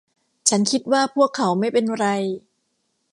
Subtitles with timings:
[0.49, 2.07] ฉันคิดว่าพวกเขาไม่เป็นไร